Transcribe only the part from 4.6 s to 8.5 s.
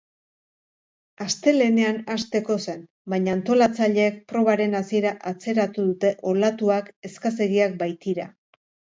hasiera atzeratu dute olatuak eskasegiak baitira.